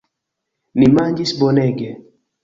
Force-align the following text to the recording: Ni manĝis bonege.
Ni 0.79 0.87
manĝis 0.93 1.33
bonege. 1.41 1.91